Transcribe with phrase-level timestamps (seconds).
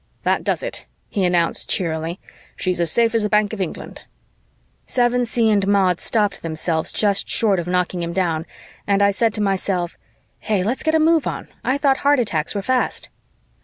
[0.23, 2.19] "That does it!" he announced cheerily.
[2.55, 4.01] "She's as safe as the Bank of England."
[4.87, 8.47] Sevensee and Maud stopped themselves just short of knocking him down
[8.87, 9.99] and I said to myself,
[10.39, 11.49] "Hey, let's get a move on!
[11.63, 13.09] I thought heart attacks were fast."